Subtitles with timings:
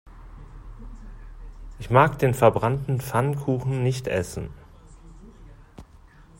[1.77, 4.49] Ich mag den verbrannten Pfannkuchen nicht essen.